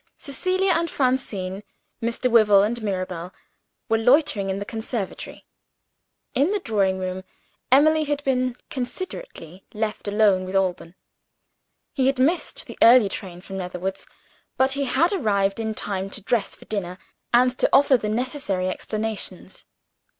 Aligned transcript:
Cecilia 0.17 0.71
and 0.71 0.89
Francine, 0.89 1.61
Mr. 2.01 2.27
Wyvil 2.27 2.63
and 2.63 2.81
Mirabel, 2.81 3.31
were 3.87 3.99
loitering 3.99 4.49
in 4.49 4.57
the 4.57 4.65
conservatory. 4.65 5.45
In 6.33 6.49
the 6.49 6.59
drawing 6.59 6.97
room, 6.97 7.23
Emily 7.71 8.05
had 8.05 8.23
been 8.23 8.55
considerately 8.71 9.63
left 9.75 10.07
alone 10.07 10.43
with 10.43 10.55
Alban. 10.55 10.95
He 11.93 12.07
had 12.07 12.17
missed 12.17 12.65
the 12.65 12.79
early 12.81 13.09
train 13.09 13.41
from 13.41 13.57
Netherwoods; 13.57 14.07
but 14.57 14.71
he 14.71 14.85
had 14.85 15.13
arrived 15.13 15.59
in 15.59 15.75
time 15.75 16.09
to 16.09 16.21
dress 16.23 16.55
for 16.55 16.65
dinner, 16.65 16.97
and 17.31 17.55
to 17.59 17.69
offer 17.71 17.95
the 17.95 18.09
necessary 18.09 18.69
explanations. 18.69 19.65